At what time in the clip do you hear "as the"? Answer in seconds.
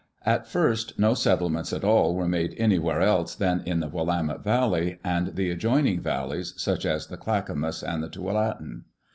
6.87-7.17